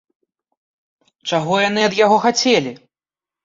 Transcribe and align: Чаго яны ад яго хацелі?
Чаго 1.31 1.61
яны 1.69 1.87
ад 1.91 2.01
яго 2.05 2.21
хацелі? 2.27 2.77